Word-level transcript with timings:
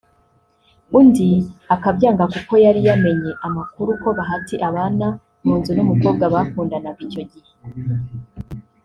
undi 0.99 1.29
akabyanga 1.75 2.25
kuko 2.33 2.53
yari 2.65 2.81
yamenye 2.87 3.31
amakuru 3.47 3.89
ko 4.01 4.09
Bahati 4.17 4.55
abana 4.69 5.07
mu 5.45 5.53
nzu 5.59 5.71
n'umukobwa 5.73 6.23
bakundanaga 6.33 7.01
icyo 7.07 7.21
gihe 7.31 7.51